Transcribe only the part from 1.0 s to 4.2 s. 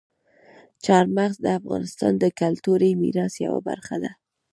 مغز د افغانستان د کلتوري میراث یوه برخه ده.